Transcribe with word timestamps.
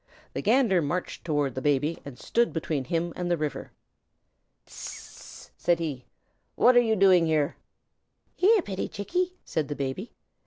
The 0.33 0.41
Gander 0.41 0.81
marched 0.81 1.23
toward 1.23 1.53
the 1.53 1.61
Baby 1.61 1.99
and 2.03 2.17
stood 2.17 2.51
between 2.53 2.85
him 2.85 3.13
and 3.15 3.29
the 3.29 3.37
river. 3.37 3.69
"S 4.65 4.71
s 4.71 4.71
s 4.73 4.87
s 4.87 4.95
s!" 4.95 5.51
said 5.57 5.77
he. 5.77 6.05
"What 6.55 6.75
are 6.75 6.79
you 6.81 6.95
doing 6.95 7.27
here?" 7.27 7.55
"Here, 8.35 8.63
pitty 8.63 8.87
Chickie!" 8.87 9.35
said 9.45 9.67
the 9.67 9.75
Baby. 9.75 10.15